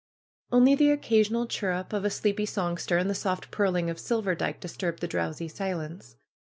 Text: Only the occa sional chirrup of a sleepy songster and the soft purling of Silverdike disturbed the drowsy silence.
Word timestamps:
Only 0.51 0.73
the 0.73 0.85
occa 0.87 1.19
sional 1.23 1.47
chirrup 1.47 1.93
of 1.93 2.03
a 2.05 2.09
sleepy 2.09 2.47
songster 2.47 2.97
and 2.97 3.07
the 3.07 3.13
soft 3.13 3.51
purling 3.51 3.87
of 3.87 3.97
Silverdike 3.99 4.59
disturbed 4.59 4.97
the 4.99 5.07
drowsy 5.07 5.47
silence. 5.47 6.15